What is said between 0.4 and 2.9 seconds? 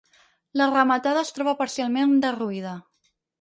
La rematada es troba parcialment derruïda.